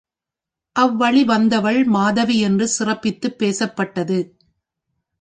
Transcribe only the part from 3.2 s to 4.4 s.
பேசப்பட்டது.